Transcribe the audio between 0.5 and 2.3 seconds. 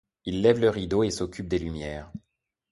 le rideau et s'occupe des lumières.